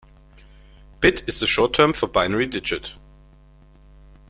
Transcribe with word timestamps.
Bit 0.99 1.21
is 1.27 1.39
the 1.39 1.45
short 1.45 1.73
term 1.75 1.93
for 1.93 2.07
binary 2.07 2.47
digit. 2.47 2.93